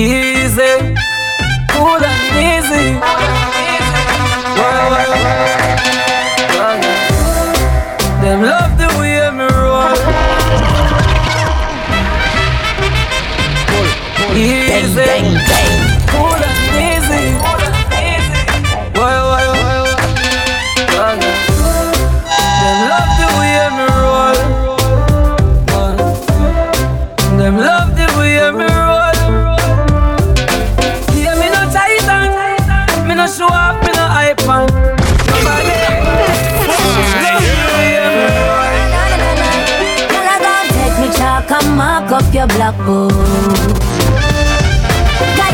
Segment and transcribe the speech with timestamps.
[0.00, 0.94] Easy,
[1.72, 2.94] cool and easy.
[4.56, 5.04] Why, why,
[6.56, 6.80] why?
[8.22, 9.92] Them love the way me roll.
[14.34, 15.79] Easy, Bang, bang, bang.
[42.40, 43.12] Mark up your blackboard.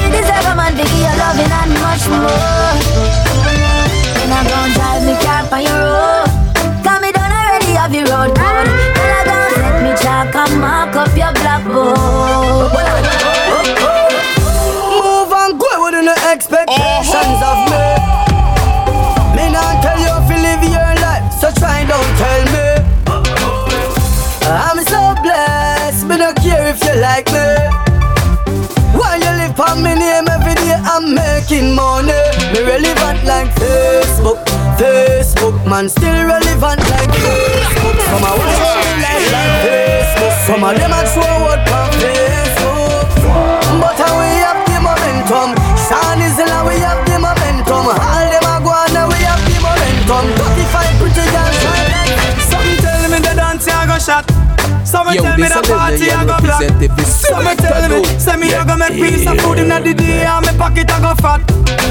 [0.02, 2.30] You deserve a man to give you loving and much more.
[4.22, 6.30] And I'm gon' drive me car on your road.
[6.84, 8.68] Cause me done already have your road code.
[8.96, 11.98] Girl, I gon' take me chalk and mark up your blackboard.
[15.02, 17.25] Move and go with no expectations of uh-huh.
[27.00, 27.86] Don't care if you like me.
[28.96, 32.12] While you live on me name every day, I'm making money.
[32.52, 34.44] Me relevant like Facebook,
[34.78, 37.96] Facebook, man, still relevant like Facebook.
[38.06, 38.60] Some of them
[39.02, 41.45] like, like Facebook, some of them are throw
[54.86, 56.62] Some Yo, tell me the party I go black.
[57.04, 60.46] Some tell me, say me I go make piece of food in the day and
[60.46, 61.42] me pocket I go fat.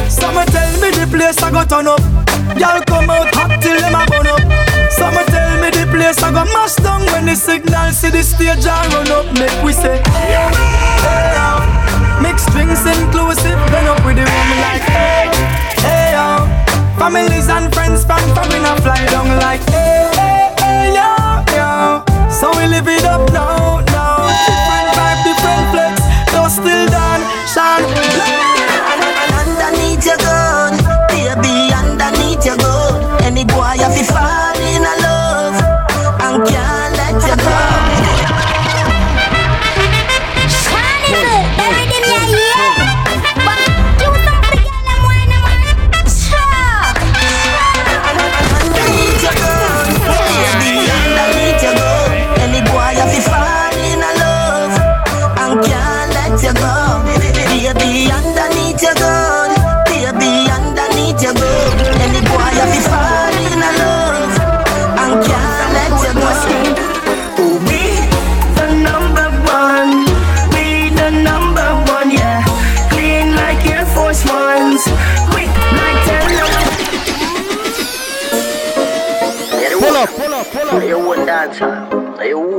[0.09, 1.99] Some tell me the place I go turn up.
[2.55, 4.39] Y'all come out hot till them a burn up.
[4.95, 8.63] Some tell me the place I go mash down when the signal see the stage
[8.65, 9.27] I run up.
[9.35, 10.47] Make we say, hey, yo.
[12.23, 15.27] Mixed drinks inclusive, run up with the room like, hey,
[15.83, 16.47] hey, yo.
[16.95, 20.13] Families and friends from foreign a fly down like, hey, hey, hey, yo, yo.
[20.14, 20.14] So
[22.65, 23.54] we live it up now.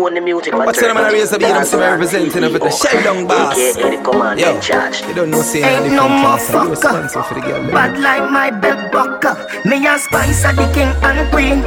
[0.05, 0.53] Own the music.
[0.55, 1.47] What's the man raise the beat?
[1.47, 3.57] I'm still representing of the Shell Down Boss.
[3.57, 5.03] AKA Yo, charge.
[5.07, 6.05] you don't know say Ain't no.
[6.07, 6.71] I'm motherfucker.
[6.71, 7.63] responsible for the girl.
[7.63, 7.71] them.
[7.73, 9.37] Bad like my belt buckle.
[9.65, 11.65] Me a spice of the king and queen.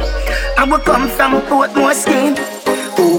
[0.58, 2.34] I will come from Portmore skin.
[3.02, 3.18] Oh,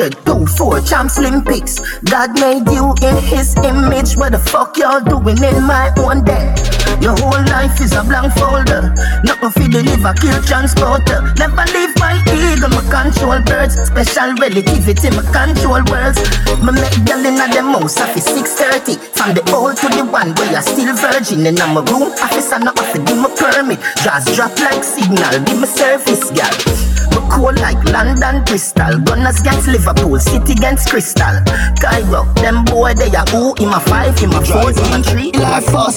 [0.00, 1.76] Hundred, two, four, champs Olympics.
[2.08, 4.16] God made you in His image.
[4.16, 6.56] What the fuck y'all doing in my own day?
[7.04, 8.96] Your whole life is a blank folder.
[9.28, 11.20] Nothing for deliver, kill transporter.
[11.36, 13.76] Never leave my ego, my control birds.
[13.76, 16.16] Special relativity, my control words.
[16.64, 18.96] Me make girl inna them house after 6:30.
[19.12, 21.44] From the old to the one where you're still virgin.
[21.44, 23.76] And I'm a room office, I'm not to give me permit.
[24.00, 26.89] Just drop like signal, give me service, girl.
[27.10, 28.98] We cool like London Crystal.
[29.00, 31.42] Gunners against Liverpool, City against Crystal.
[31.80, 33.54] Cairo, them boy they are who?
[33.56, 35.32] In my five, in my four, in my three.
[35.32, 35.96] Like fuss.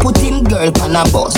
[0.00, 1.34] Put him girl on a bus.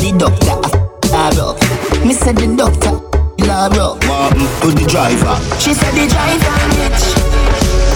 [0.00, 0.84] The doctor a
[1.14, 1.56] her up.
[2.04, 2.96] Me said the doctor
[3.44, 4.04] her up.
[4.06, 5.36] Martin to the driver.
[5.60, 7.02] She said the driver rich.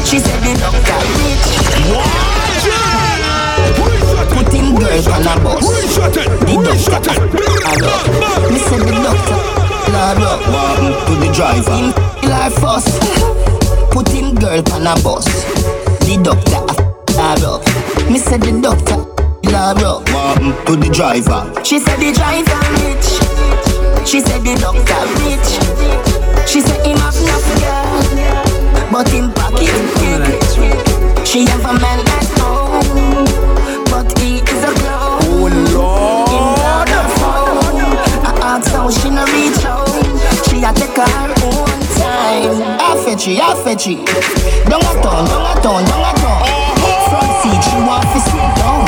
[0.06, 1.46] She said the doctor rich.
[4.36, 5.64] Put him girl on a bus.
[6.06, 8.52] The doctor her up.
[8.52, 9.57] Me said the doctor
[9.92, 10.40] her up.
[10.50, 11.92] Martin to the driver.
[12.28, 12.86] Like fuss.
[13.90, 15.26] Put him girl on a bus.
[16.06, 16.64] The doctor
[17.18, 17.62] her up.
[18.10, 19.04] Me said the doctor
[19.50, 20.08] her up.
[20.10, 21.40] Martin to the driver.
[21.64, 23.08] She said the driver rich.
[24.08, 25.50] She said the doctor rich.
[26.48, 29.68] She say him have enough girl, but him pocket
[29.98, 31.26] cake.
[31.26, 33.26] She have a man at home,
[33.90, 35.07] but he is a clown.
[38.78, 39.90] I how she no reach home.
[40.46, 42.78] She a take her own time.
[43.08, 44.04] A G, half a G.
[44.70, 46.42] Don't a turn, don't a turn, don't a turn.
[47.10, 48.86] Front seat, she want to sit down.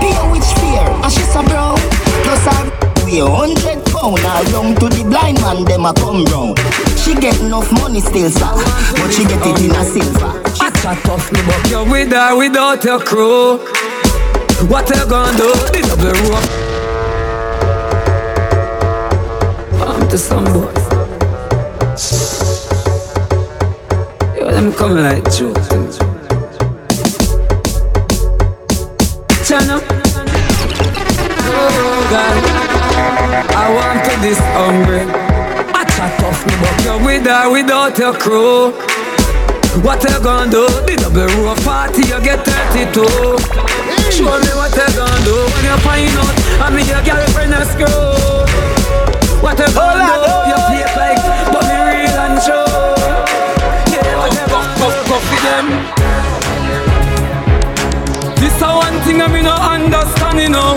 [0.00, 1.76] Pay which fear, and she so brown.
[2.24, 2.72] Plus her
[3.04, 4.16] weigh hundred pound.
[4.22, 6.56] Now young to the blind man, them a come round.
[6.96, 8.54] She get enough money still, sir,
[8.96, 10.40] but she get it in a silver.
[10.62, 13.58] I chat off me, but you're with or without your crew.
[14.70, 15.52] What you gonna do?
[15.52, 16.57] The double rope.
[20.08, 20.88] To some boys.
[24.38, 25.68] Yo, them coming like jokes.
[29.46, 29.80] Channel.
[31.44, 32.34] Oh God,
[33.52, 35.04] I want to this hungry.
[35.74, 38.72] I chat off me, but you're with or without your crew.
[39.82, 40.66] What you gonna do?
[40.86, 43.04] The double row party, you get 32.
[44.10, 46.34] Show me what you gonna do when you find out
[46.64, 48.37] I'm your girlfriend a screw.
[49.40, 50.06] What you gonna?
[50.50, 52.70] You fake like, but me real and true.
[53.92, 54.88] Yeah, what you gonna do?
[55.08, 55.66] Go for them.
[58.40, 60.74] This a one thing I me no understand, you know.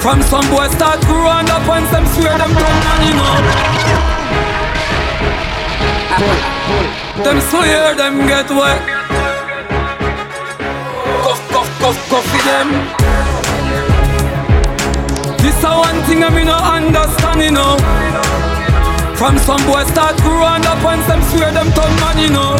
[0.00, 3.34] From some boys start growing up and some swear them come on, you know.
[7.24, 8.80] Them swear them get wet.
[11.24, 13.03] Cuff, cuff, cuff, cuff for them.
[15.64, 17.80] A one thing I me no understand, you know.
[19.16, 22.52] From some boys start growing up and some swear them turn man, you know.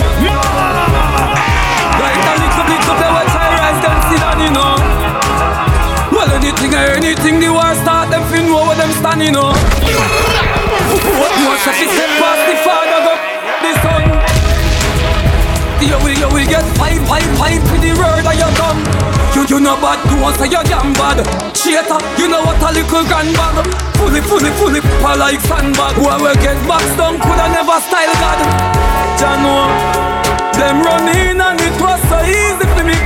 [2.00, 4.80] Right a little up, they watch I rise them sit down, you know.
[6.16, 9.52] Well, anything or anything, the war start them fin know where them stand, you know.
[9.52, 12.23] What you want to step
[17.14, 18.78] five, five with the word of your gun.
[19.34, 21.22] You, you know bad, you want say you're damn bad.
[21.54, 23.54] Cheater, you know what a little grandbag.
[23.98, 25.94] Fully, fully, fully, people like sandbag.
[25.94, 28.40] Who we get boxed down, coulda never style God.
[29.18, 29.70] Jano,
[30.58, 32.98] them run in and it was so easy for me.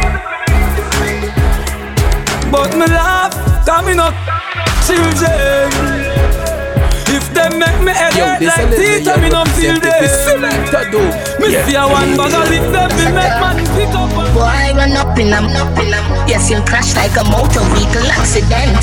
[2.51, 4.15] But me laugh, coming up,
[4.89, 5.88] children.
[7.39, 9.79] If them make me head Yo, hurt this like a teeth, little me no feel
[9.79, 10.03] them.
[10.27, 11.03] Selector do.
[11.39, 14.11] Me see a one bag of lick them, me make man pick up.
[14.11, 16.05] and- Boy, run up in them, up in them.
[16.27, 18.75] Yes, him crash like a motor vehicle accident.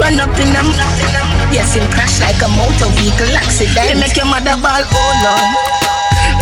[0.00, 1.28] Run up in them, up in them.
[1.52, 3.76] Yes, him crash like a motor vehicle accident.
[3.76, 5.52] They make your mother ball, oh Lord.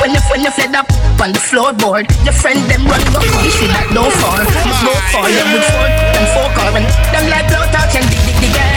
[0.01, 0.87] When you when you fled up
[1.21, 4.41] on the floorboard, your friend them run go push you that don't fall.
[4.81, 8.23] Slow fall, them with four them four car and them like blow touch and dig
[8.27, 8.63] dig dig it.
[8.63, 8.72] I don't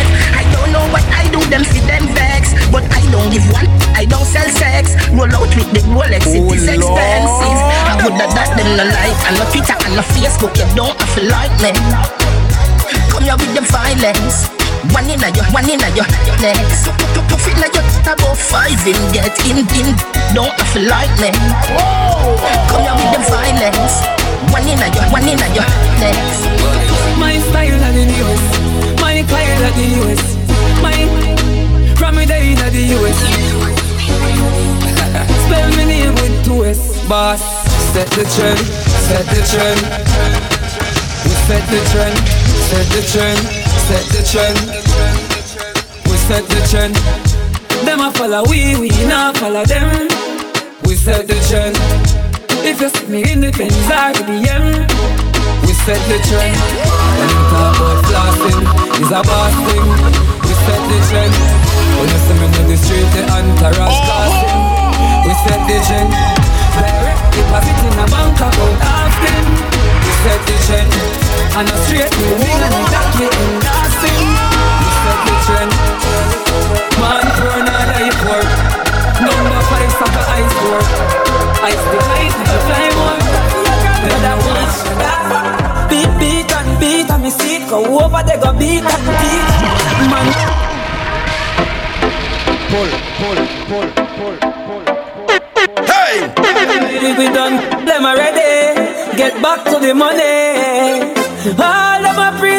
[0.75, 3.67] know what I do, them see them vex, but I don't give one.
[3.95, 4.99] I don't sell sex.
[5.15, 7.59] Roll out with the Rolex, it oh, is expensive.
[7.87, 10.51] I would have that them no like, and no Twitter and no Facebook.
[10.59, 11.71] You don't have to like me.
[13.07, 14.51] Come here with the violence.
[14.91, 16.05] One in a your, one in a your
[16.43, 16.91] next.
[17.25, 19.87] Puff it like your about five in get in in.
[20.35, 21.31] Don't have to like me.
[22.69, 23.95] Come here with the violence.
[24.51, 25.67] One in a your, one in a your
[26.03, 26.43] next.
[27.17, 28.43] My style of the US,
[29.01, 30.44] my style of the US,
[30.85, 30.93] my
[31.97, 33.17] from me day in the US.
[35.45, 36.79] Spell me name with two S.
[37.09, 37.41] Boss,
[37.93, 38.59] set the trend,
[39.07, 39.81] set the trend.
[41.23, 42.17] We set the trend,
[42.69, 43.41] set the trend,
[43.87, 44.57] set the trend.
[46.09, 46.95] We set the trend.
[47.85, 50.07] Them a follow we, we not follow them.
[50.85, 51.77] We set the trend.
[52.65, 54.65] If you see me in the Benz or the BM,
[55.61, 56.59] we set the trend.
[57.17, 58.61] When you talk about flossing,
[59.01, 59.87] it's a boss thing.
[60.67, 62.24] We set the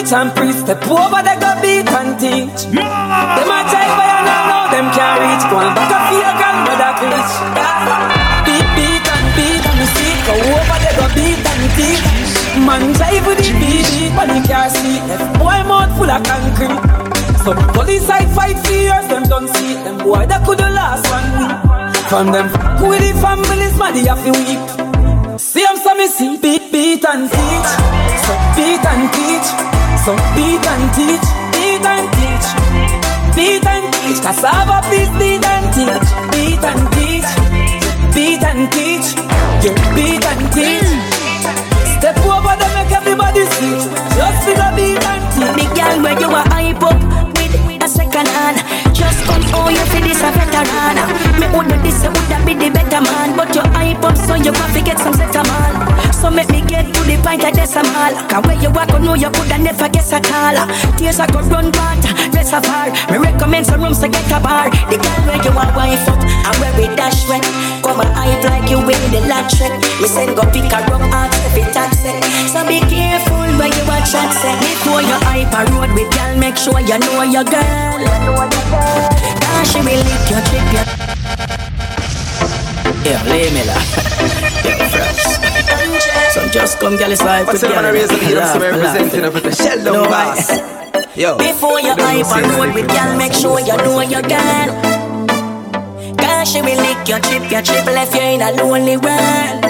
[0.06, 0.56] preach and preach.
[0.62, 2.70] Step over they go beat and teach.
[2.70, 5.44] Them a try and I know them can't reach.
[5.50, 7.32] Going back a fear grandmother preach.
[8.46, 12.06] Beat, beat and beat and see go over they go beat and teach.
[12.62, 14.98] Man drive with the beat, but he can't see.
[15.10, 16.82] Left boy mouth full of concrete.
[17.42, 19.74] So police I fight for years, them don't see.
[19.74, 21.56] Them boy that could the last one week.
[22.08, 22.46] from them.
[22.88, 25.38] With the families, man, they have to weep.
[25.40, 27.70] Same some me see, beat, beat and teach.
[28.22, 29.75] So beat and teach.
[30.06, 31.26] So beat and teach.
[31.50, 32.46] Beat and teach.
[33.34, 34.22] Beat and teach.
[34.22, 36.06] Cassava, please beat and teach.
[36.30, 37.30] Beat and teach.
[38.14, 39.18] Beat and teach.
[39.66, 40.86] Yeah, beat and teach.
[41.98, 43.82] Step over them, make everybody see.
[44.14, 45.50] Just for the beat and teach.
[45.58, 47.02] Big girl, where you are hype up
[47.34, 48.62] with a second hand.
[48.94, 51.02] Just come oh you for this a veteran.
[51.42, 54.70] Me woulda this, woulda be the better man, but you hype up so you got
[54.72, 55.95] to get some set man.
[56.16, 58.16] So make me get to the point of decimal.
[58.26, 60.56] Cause where you walk, I know you coulda never guess at all.
[60.96, 62.88] Tears I go run water, rest of far.
[63.12, 64.72] Me recommend some rooms to get a bar.
[64.88, 67.44] The girl where you are wife up, and where we dash wet.
[67.84, 69.68] Come and hype like you win the lottery.
[70.00, 72.16] Me send go pick a rum out every taxi.
[72.48, 74.56] So be careful where you watch and say.
[74.56, 78.00] Before you hype a road with girl, make sure you know your girl.
[79.44, 80.64] Cause she will lick your trip,
[83.04, 83.76] Yeah, lay me la.
[84.66, 85.35] Yeah, fresh.
[86.36, 89.34] So just come, girl, it's like What's the man raise the youth so representing up
[89.36, 90.52] at the shell down No, boss?
[91.16, 91.32] Yo.
[91.40, 94.68] Before you hype a road with girl, make sure you know your girl.
[96.20, 99.64] Cause she will lick your trip, your trip left you in a lonely world.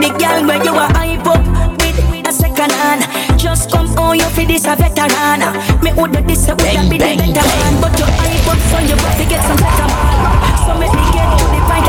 [0.00, 1.44] The girl where you are hype up
[1.84, 3.04] with, a second hand.
[3.38, 5.44] Just come on, you for this a veteran.
[5.84, 8.96] Me woulda this a woulda be the better man, but you hype up so you
[8.96, 10.16] got to get some better man.
[10.64, 11.87] So make me get to the point.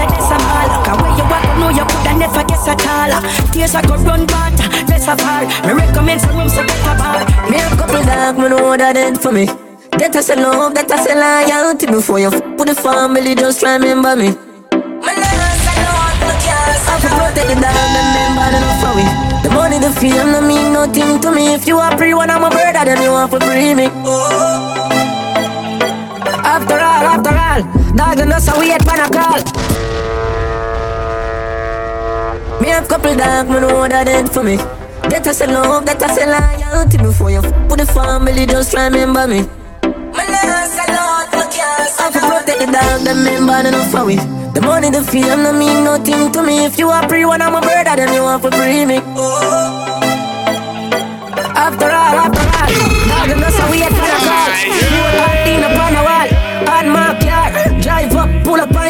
[1.29, 3.21] You walk, know you coulda never guess at all.
[3.53, 5.45] Tears I go run water, rest of all.
[5.61, 7.21] Me recommend some rooms to get a bar.
[7.49, 9.45] Me a couple dog, me know what that did for me.
[9.45, 13.61] That I say love, that I say loyalty before you f with the family, just
[13.61, 14.29] remember me.
[14.29, 14.33] I
[16.97, 17.77] fi protect the dog,
[18.33, 19.05] bad enough for me.
[19.43, 21.53] The money, the fame, no mean nothing to me.
[21.53, 23.89] If you are free, when one of my brother, then you want for free me.
[24.01, 24.81] Oh.
[26.41, 27.61] After all, after all,
[27.93, 29.43] dog, you know so wait for a call.
[32.49, 34.57] Me have couple me know what that did for me.
[35.09, 38.73] That I say love, that I say loyalty before you f with the family, just
[38.73, 39.41] remember me.
[40.13, 41.99] My life's a lot of chaos.
[41.99, 44.15] I protect the dog, them men bad enough for we.
[44.53, 46.65] The money, the fame, no mean nothing to me.
[46.65, 48.97] If you are free, one of my brother, then you want to free me.
[51.57, 52.71] After all, after all,
[53.09, 55.28] dog, you know we had for the call.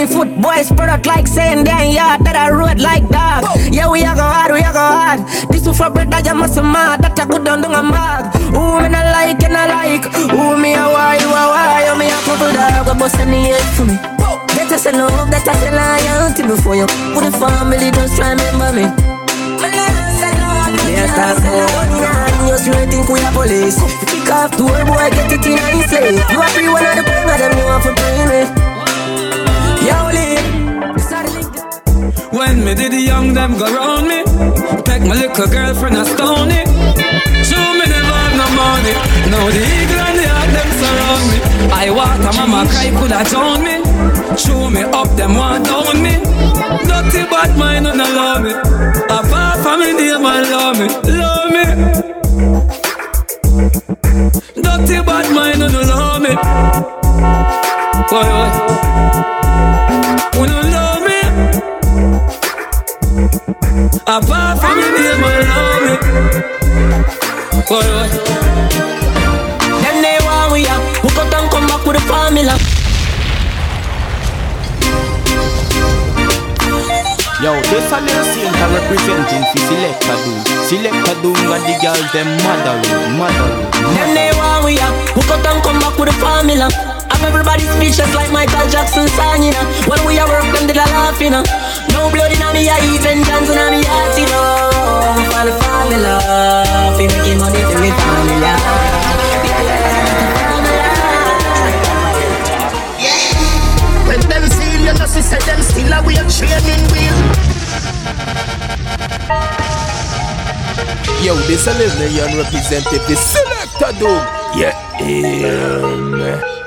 [0.10, 3.46] Pull up on foot, boys, product like saying damn yard that I rode like dog.
[3.72, 5.20] Yeah, we are go hard, we are go hard.
[5.50, 8.34] This is for bread that you must mad, that I good down down a mag.
[8.54, 11.96] Who me not like and I like, who me a why, you a why, you
[11.98, 13.96] me a couple dog, go bust the head for me.
[14.58, 18.72] That I say love, that I say loyalty before you put the family, just remember
[18.74, 18.86] me.
[20.90, 21.90] Yeah, that's all.
[22.50, 23.78] You still think we are police?
[24.10, 26.18] Kick off door, boy, get it in a slave.
[26.32, 28.69] You are free one of the them, you want to bring me.
[29.90, 30.38] Yo, Lee.
[32.38, 34.20] When me did the young, them go round me.
[34.88, 36.62] Take my little girlfriend a stony.
[37.50, 38.94] Show me never have no money.
[39.32, 41.38] Now the eagle and the heart them surround me.
[41.74, 43.76] I walk a mama cry could have drown me.
[44.38, 46.14] Show me up, them want down me.
[46.88, 48.54] Dirty bad mind don't love me.
[49.10, 50.88] Apart from me name and love me,
[51.20, 51.66] love me.
[54.64, 56.34] Dirty bad mind don't love me.
[57.90, 58.50] Boy, boy.
[60.36, 61.20] Who don't love me?
[64.06, 65.94] Apart from me name and love me.
[67.66, 68.10] Boy, boy.
[69.82, 70.82] Them they want we up.
[71.02, 72.54] Hook up and come back with the formula.
[77.42, 80.40] Yo, this a little scene that representing for Selecta Doom.
[80.68, 82.78] Selecta Doom and the girls them mother
[83.18, 83.50] mother
[83.96, 84.94] Them they want we up.
[85.18, 86.99] Hook up and come back with the formula.
[87.20, 89.68] Have everybody speechless like Michael Jackson song, you know.
[89.92, 91.44] When we are work, them did a laugh, you know.
[91.92, 94.72] No blood in me, I even dance in me heart, you know.
[95.28, 96.24] For the formula,
[96.96, 98.56] fi making money for me formula.
[104.08, 107.20] When them seal, you know, she said them still a weird training wheel.
[111.20, 114.24] Yo, this a little young representative Selecta Doom.
[114.56, 114.72] Yeah,
[115.04, 116.59] um,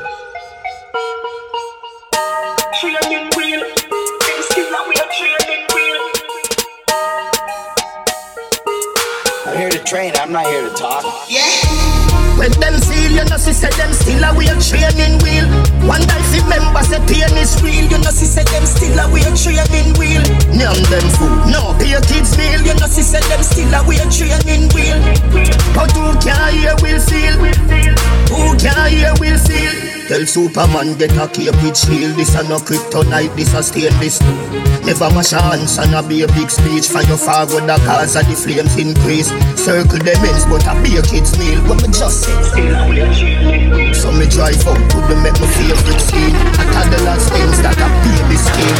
[12.42, 15.46] When them seal, you know, she said them still a weird training wheel.
[15.86, 19.06] One day if members say pain is real, you know, she said them still a
[19.14, 20.26] weird training wheel.
[20.50, 24.10] Name them food, no pay kids meal, you know, she said them still a weird
[24.10, 24.98] training wheel.
[25.70, 27.38] But who can hear will feel?
[28.34, 29.91] Who can hear will feel?
[30.12, 31.24] Tell Superman get a
[31.64, 32.20] with shield.
[32.20, 34.20] This a no kryptonite, this a stainless.
[34.84, 37.64] Never mash hands and a be a big speech for your father.
[37.64, 39.32] The cause of the flames increase.
[39.56, 41.64] Circle the ends, but I be a kid's meal.
[41.64, 42.36] But me just say?
[43.96, 46.36] So me drive up to the make my favorite scene.
[46.60, 48.76] I tell the last things that I baby skin.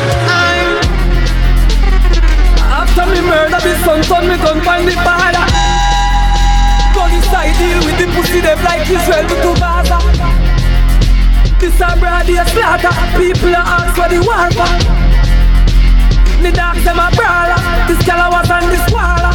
[2.61, 5.49] After me murder me son, son me gun find the father.
[6.93, 10.12] Gun inside deal with the pussy them like Israel with to Gaza.
[11.73, 12.93] This a broad day slaughter.
[13.17, 14.69] People are ask for the war for.
[16.43, 17.57] Me dogs them a brawler.
[17.89, 19.33] This girl was on this waller.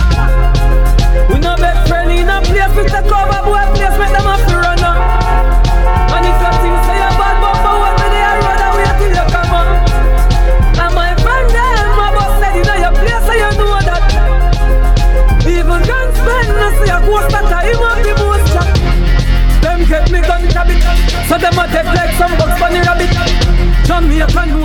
[1.34, 4.48] We no best friend in a place we take over boy place make them have
[4.50, 5.17] to run up.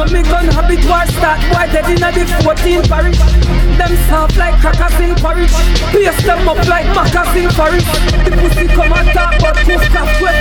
[0.02, 3.18] Know me gun habit war start boy dead inna the 14 parish.
[3.78, 5.54] Them soft like crackers in porridge.
[5.94, 7.86] Paste them up like macas in forest.
[8.26, 10.34] The pussy come and talk but proof cap wet.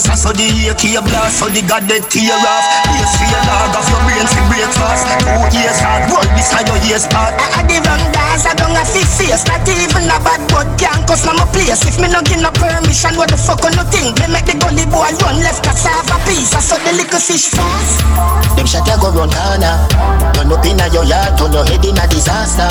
[0.00, 2.64] Face, so the AK blast, so the god dead tear off.
[2.98, 5.04] Yes, for your dog of your brain for breakfast.
[5.22, 7.34] Two years hard, work beside your ears part.
[7.38, 9.44] I had the wrong guys, I don't have fit face.
[9.46, 11.82] Not even a bad bud can't cuss from my place.
[11.86, 14.14] If me no give no permission, what the fuck on no thing?
[14.18, 16.54] Me make the gully boy run left cassava piece.
[16.54, 18.02] I saw the little fish fast.
[18.58, 19.78] Them shot ya go run corner.
[20.34, 22.70] Run up inna your yard, turn your head inna disaster.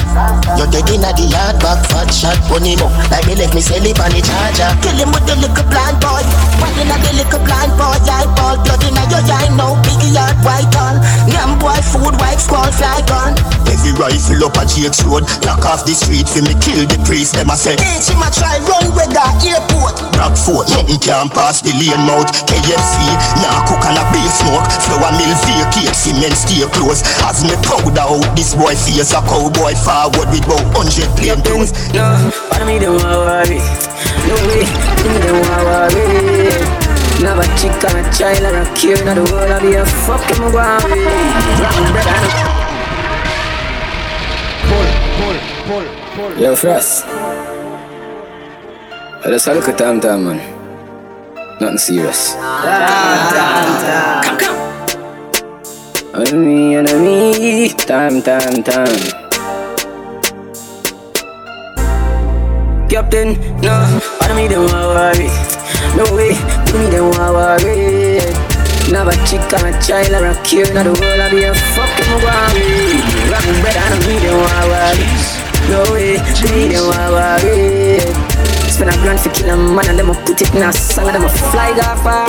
[0.60, 3.62] You're dead inna the yard, back fat shot Pon him up, like me let me
[3.62, 4.70] sell it on the charger.
[4.84, 6.24] Kill him with the little blind boy.
[6.60, 10.38] One inna the little blind boy Eye ball, blood inna your eye No biggie yard,
[10.46, 13.34] white on Yam boy, food, white squall, fly gun
[13.74, 17.34] Every rifle up a Jake's road, knock off the street for me kill the priest.
[17.34, 21.60] Them a say, Bitch, him a try run with the airport Rockfort, nothing can pass
[21.66, 22.30] the lane mouth.
[22.46, 22.98] KFC,
[23.42, 24.66] nah cook and a beer smoke.
[24.86, 27.02] Flour mill vacate, cement stay close.
[27.26, 31.74] As me proud out, this boy face a cowboy forward with about hundred plain clothes.
[31.98, 32.14] No,
[32.54, 33.58] what me don't worry.
[34.30, 34.70] No way,
[35.02, 36.83] me don't worry.
[37.22, 39.86] Now a chick and a child and a kid in the world, I be a
[39.86, 41.06] fucking worry.
[41.62, 42.30] Rock bread and
[46.40, 47.06] Yo, Frost.
[49.26, 50.40] I just had a look at time, time, man.
[51.62, 52.34] Nothing serious.
[52.34, 54.58] Come, come.
[56.14, 59.00] On me, on me, time, time, time.
[62.90, 63.74] Captain, no,
[64.22, 65.30] on me, don't worry.
[65.96, 66.34] No way,
[66.66, 68.18] do me, don't worry.
[68.92, 71.54] Now a chick and a child or a kid in the world, I be a
[71.54, 72.98] fucking worry.
[73.30, 75.06] Rock bread and me, don't worry.
[75.70, 76.18] No way,
[76.50, 78.34] me, don't worry.
[78.74, 81.06] Spend a grand for kill a man and them a put it in a song
[81.06, 82.26] and them a fly off a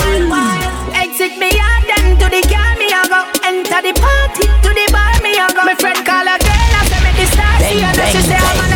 [0.93, 4.85] Exit me out then to the car me a go Enter the party to the
[4.93, 7.81] bar me a go My friend call a girl and say me the star see
[7.81, 8.74] her She say I'm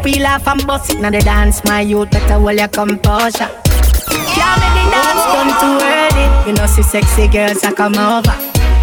[0.00, 3.48] just peel off and bust it Now the dance my youth better hold your composure
[4.36, 8.34] Yeah me the dance done too early You know see sexy girls a come over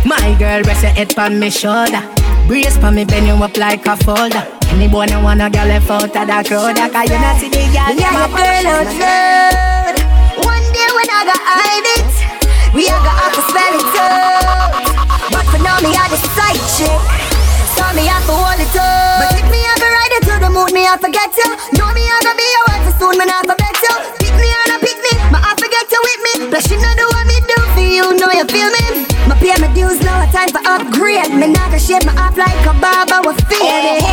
[0.05, 2.01] My girl rest your head on me shoulder
[2.47, 5.89] Brace for me bend you up like a folder Any boy no wanna girl left
[5.89, 9.95] out of the crowd Cause you not see the girl Yeah, your girl out loud.
[10.45, 12.13] One day when I got hide it,
[12.73, 15.31] we are gonna have to spell it out.
[15.31, 17.01] But for now, me I the side chick.
[17.75, 19.36] So me have to hold it up.
[20.57, 21.49] Ride it to the moon, me have to get you.
[21.77, 23.93] Know me I gonna be your wife soon, me I forget you.
[24.19, 26.49] Pick me and I pick me, my I forget you with me.
[26.49, 29.05] Plus you know do what me do for you, know you feel me.
[29.27, 31.29] My pay my dues, now it's time for upgrade.
[31.33, 34.06] Me not gonna shape my off like a barber with oh, faded.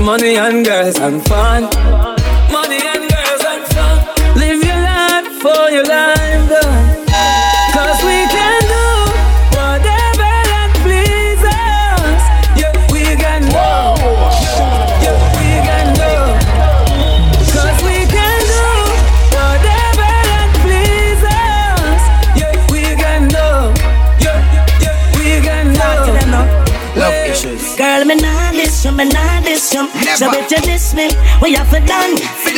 [0.00, 1.62] Money and girls and fun.
[2.52, 4.36] Money and girls and fun.
[4.36, 6.29] Live your life for your life
[29.72, 29.88] you.
[30.16, 31.08] So if you diss me,
[31.42, 32.14] we have to done.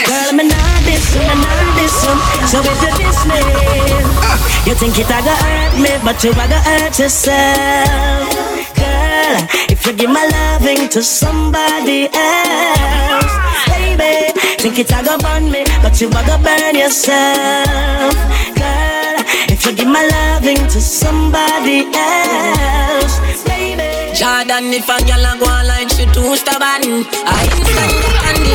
[0.06, 2.14] Girl, me nah this you, me this you.
[2.48, 4.36] So if you diss me, uh.
[4.66, 8.28] you think it a go hurt me, but you a go hurt yourself.
[8.76, 9.34] Girl,
[9.68, 13.34] if you give my loving to somebody else,
[13.68, 18.14] baby, think it a go burn me, but you a go burn yourself.
[18.56, 19.16] Girl,
[19.52, 23.81] if you give my loving to somebody else, baby.
[24.14, 26.84] Jordan, if a girl a go on like she too stubborn
[27.24, 28.52] I instant candy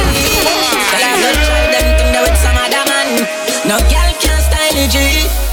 [0.93, 3.25] Tell her go try them thing there with some other man
[3.65, 5.47] No girl can style it, G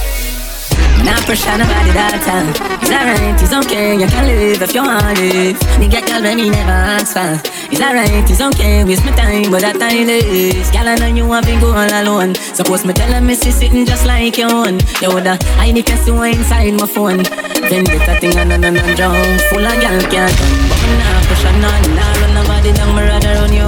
[1.05, 2.49] not pressure nobody that time.
[2.81, 5.53] It's alright, it's okay, you can live if you want live.
[5.77, 7.37] Nigga girl when me never ask for.
[7.69, 10.71] It's alright, it's okay, waste my time, but that time is.
[10.71, 12.33] Girl I know you have been go alone.
[12.57, 14.79] Suppose me tell her me see sitting just like your own.
[14.99, 17.21] You woulda I need to see inside my phone.
[17.69, 19.17] Then get a thing and and and drown.
[19.49, 21.85] Full of girl can't come, but me not pressure none.
[21.97, 23.65] Nah run nobody down, me rather run you.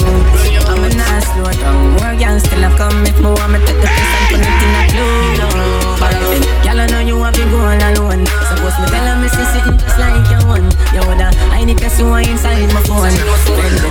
[0.70, 1.98] I'm a not slow down.
[1.98, 4.62] More girls still have come if me want me take the piss and put it
[4.66, 5.98] in a clue.
[5.98, 6.14] But
[6.62, 8.22] girl I know you have been going alone.
[8.46, 10.70] Suppose me tell her me see sitting just like your one.
[10.94, 13.18] You woulda I need to see what inside my phone.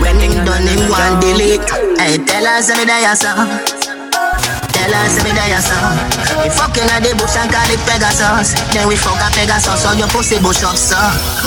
[0.01, 1.67] When him done want delete.
[1.99, 3.35] Hey, tell her say me there so.
[3.35, 3.86] Tell
[4.93, 5.77] her say me there so.
[6.43, 8.55] We fucking at the bush and call it Pegasus.
[8.75, 10.99] Then we fuck a Pegasus so your pussy bush up so.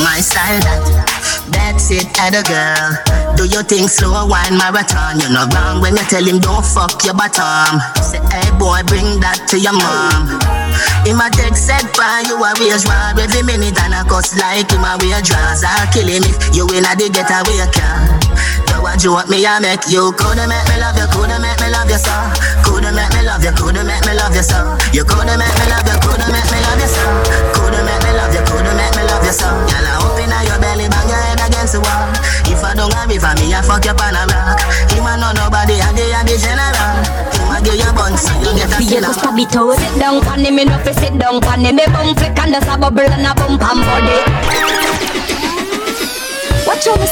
[0.02, 1.10] My style that.
[1.50, 2.90] That's it, and a girl.
[3.36, 5.20] Do your thing slow, wine marathon.
[5.20, 7.82] You're not wrong when you tell him don't fuck your bottom.
[8.02, 10.40] Say, hey boy, bring that to your mom.
[11.08, 14.70] Him a text said, fine, you a raise war every minute and a cuss like
[14.70, 15.64] him a wear draws.
[15.66, 18.19] I'll kill him if you in a the
[18.80, 19.00] getaway car.
[19.04, 21.70] You a joke me, I make you coulda make me love you, coulda make me
[21.72, 22.14] love you so.
[22.64, 24.78] Coulda make me love you, coulda make me love you so.
[24.94, 27.04] You coulda make me love you, coulda make me love you so.
[27.56, 29.48] Coulda make me love you, coulda make me love you so.
[29.68, 32.10] Girl, I open up your belly, bang your head against the wall.
[32.50, 34.60] If I don't have it for me, I fuck you on a rock.
[34.92, 36.96] Him a know nobody, I dey a general.
[37.36, 39.52] Him a give you buns, so you get a able to stab it.
[39.52, 41.76] Sit down on him, me no fi sit down on him.
[41.76, 44.18] Me bum flick and there's a bubble and a bump and body.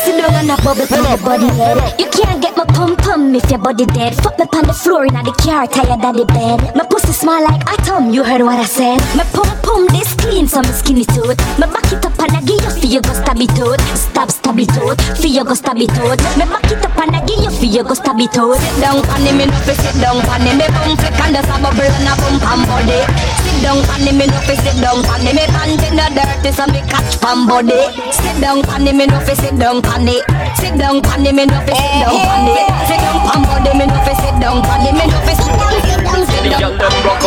[0.07, 1.99] Sit down and a bubble on your body head.
[1.99, 4.15] You can't get my pum pum if your body dead.
[4.15, 6.73] Fuck me on the floor in the car, tired of the bed.
[6.77, 9.01] My pussy smell like atom, you heard what I said.
[9.17, 11.35] My pum pum this clean, so me skinny tooth.
[11.59, 13.81] My back it up and I give you for you go stab it out.
[13.95, 16.19] Stab stab it out, for you go stab it out.
[16.37, 18.57] Me back it up and I give you for you go stab it out.
[18.57, 20.57] Sit down on him, me no fi sit down on him.
[20.57, 22.99] Me bum flick and there's a bubble and a bump and body.
[23.43, 25.35] Sit down on him, me no fi sit down on him.
[25.35, 27.79] Me pants in the dirty, so me catch from body.
[28.11, 30.23] Sit down on him, me no fi sit down on it.
[30.57, 32.67] Sit down on him, me no fi sit down on it.
[32.87, 34.93] Sit down on body, me no fi sit down on it.
[34.97, 36.77] Me no fi sit down, sit down, sit down.
[36.77, 37.23] Rock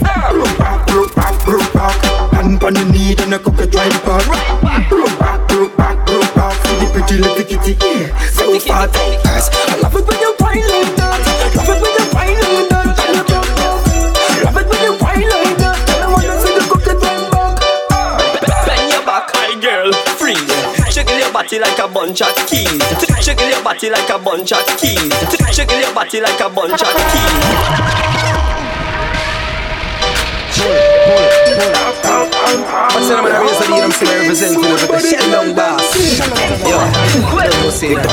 [0.00, 2.19] back, rock back, rock back.
[2.40, 4.24] Hand on the knee, then a cook a dry back.
[4.24, 4.90] Rock back,
[5.52, 6.56] rock back, rock back.
[6.64, 8.16] See the pretty little kitty, yeah.
[8.32, 9.52] So yes.
[9.52, 11.20] I love it when you whine like that.
[11.52, 12.96] Love it when you whine like that.
[16.08, 16.64] Whine like.
[18.40, 20.40] I a your high girl, freeze.
[20.94, 22.80] Jiggle your body like a bunch of keys.
[23.20, 25.12] Jiggle your body like a bunch of keys.
[30.60, 32.50] Body like a bunch of keys.
[32.92, 35.80] What's the name of the race that I'm still representing over the Shelldown boss?
[36.68, 36.76] Yo,
[37.48, 38.10] don't say that.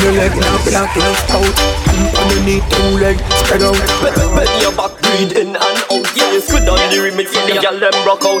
[0.00, 1.70] Your leg out
[2.16, 5.92] underneath two leg spread out Bend your back, breathe and out.
[6.16, 8.40] Yeah, squid on the remix, see the girl them rock out.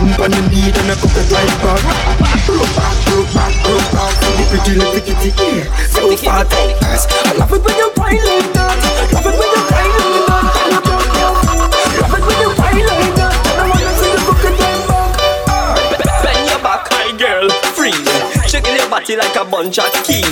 [0.00, 1.84] Hand on the knee, then I cook it right back
[2.48, 7.04] Broke back, broke back, broke back See the pretty little kitty, yeah So far, yes
[7.04, 8.80] I love it when you whine like that
[9.12, 10.40] Love it when you whine like that
[12.00, 14.80] Love it when you whine like that And I wanna see you cook it right
[14.88, 15.20] back
[16.24, 18.00] Bend your back, high girl, freeze.
[18.48, 20.24] Jiggle your body like a bunch of keys.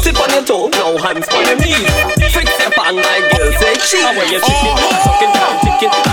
[0.00, 1.92] Tip on your toe, now hands on your knees.
[2.32, 4.00] Fix your pan like girl say cheese.
[4.00, 6.09] And when you tip it, tucking down, ticking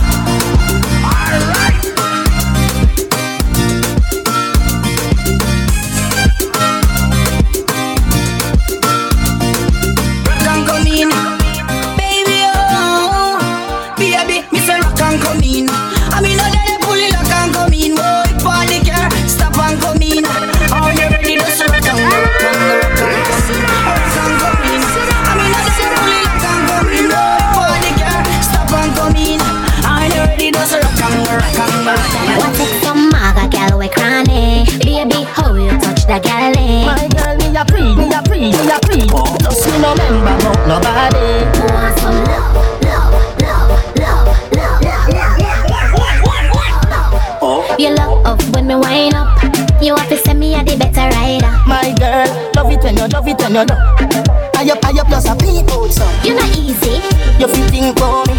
[53.59, 54.39] you love it when you love.
[54.55, 56.05] I up, I up, plus a people so.
[56.23, 57.01] You not easy.
[57.39, 58.35] You feel think for me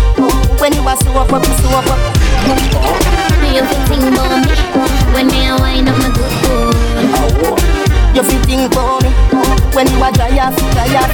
[0.60, 2.00] when you are so up, up, so up, up.
[3.52, 4.52] You feel think for me
[5.12, 6.76] when me a wind up my good good.
[8.16, 9.10] You feel think for me
[9.74, 11.12] when you are dry off, dry off.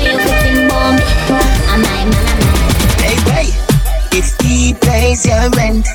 [0.00, 1.04] You feel think for me,
[1.72, 2.12] and I'm
[3.00, 3.54] Hey, wait.
[4.12, 5.86] If he pays your rent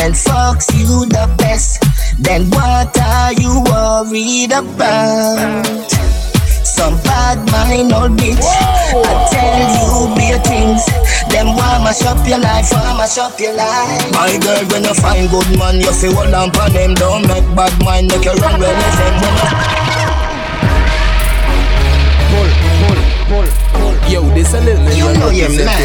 [0.00, 1.82] and fucks you the best,
[2.18, 5.99] then what are you worried about?
[6.90, 8.42] Some bad mind old bitch.
[8.42, 10.82] I tell you bare things.
[11.30, 14.10] Them want mash up your life, want mash up your life.
[14.10, 16.94] My girl, when you find good man, you feel hold on for them.
[16.94, 19.14] Don't make bad mind make you run well as them.
[24.10, 25.78] Yo, this a little You know you're mad.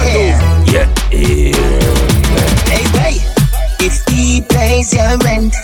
[0.00, 0.40] Yeah.
[0.64, 1.52] Yeah, yeah.
[2.72, 3.20] Hey, wait.
[3.84, 5.54] If he pays your rent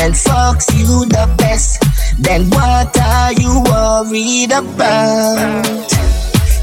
[0.00, 1.84] and fucks you the best,
[2.20, 5.64] then what are you worried about?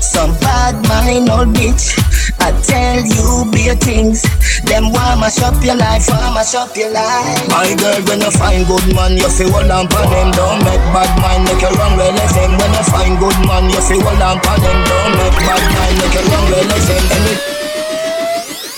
[0.04, 1.96] Some bad mind old bitch.
[2.40, 4.22] I tell you bare things.
[4.64, 7.48] Them want mash up your life, want mash up your life.
[7.50, 10.32] My girl, when you find good man, you feel hold on for them.
[10.32, 12.52] Don't make bad mind make you run well as them.
[12.58, 14.78] When you find good man, you feel hold on for them.
[14.88, 17.04] Don't make bad mind make you run well as them.
[17.16, 17.40] Any-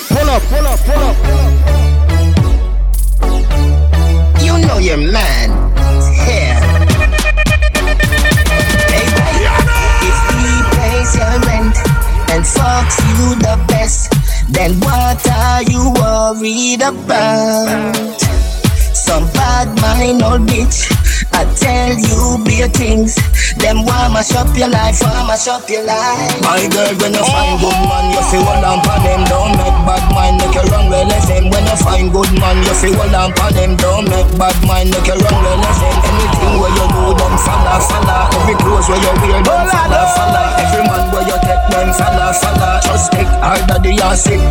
[0.08, 1.18] Pull up, pull up, pull up.
[4.42, 5.57] You know you're mad.
[11.18, 11.78] Pays your rent
[12.32, 14.12] and fucks you the best,
[14.50, 18.22] then what are you worried about?
[18.94, 20.92] Some bad mind old bitch.
[21.34, 23.16] I tell you bare things.
[23.58, 26.30] Them want mash up your life, want mash up your life.
[26.46, 29.22] My girl, when you find good man, you feel hold on for them.
[29.26, 31.26] Don't make bad mind make you run well as.
[31.26, 33.74] When you find good man, you feel hold on for them.
[33.82, 35.80] Don't make bad mind make you run well as.
[35.82, 38.30] Anything where you do, them follow, follow.
[38.38, 40.46] Every clothes where you wear, them follow, follow.
[40.62, 42.74] Every man where you take, them follow, follow.
[42.86, 44.42] Just take harder the acid.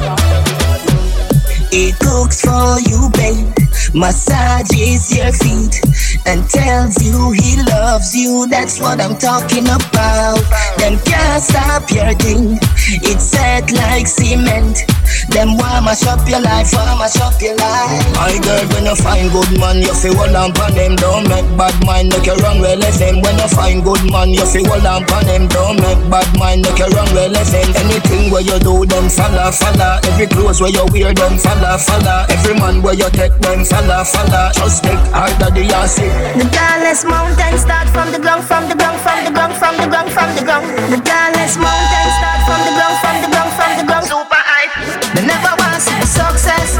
[1.71, 3.55] He cooks for you, babe.
[3.95, 5.86] Massages your feet
[6.27, 8.47] and tells you he loves you.
[8.51, 10.43] That's what I'm talking about.
[10.79, 12.59] Them can't stop your thing.
[13.07, 14.83] It's set like cement.
[15.31, 18.03] Them want mash up your life, want mash up your life.
[18.19, 20.97] My girl, when you find good man, you feel hold on for them.
[20.97, 22.79] Don't make bad mind make you run well.
[22.79, 25.47] When you find good man, you feel hold on for them.
[25.49, 27.35] Don't make bad mind make you run well.
[27.37, 29.99] Anything where you do, them follow, follow.
[30.11, 32.27] Every clothes where you wear, them follow, follow.
[32.31, 34.51] Every man where you take, them follow, follow.
[34.55, 36.16] Just take harder the acid.
[36.41, 39.87] The tallest mountain start from the ground, from the ground, from the ground, from the
[39.87, 40.67] ground, from the ground.
[40.89, 44.07] The tallest mountain start from the ground, from the ground, from the ground.
[44.07, 44.75] Super hype.
[45.15, 46.77] They never want see the success.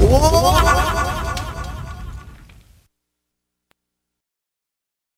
[0.00, 1.13] Whoa.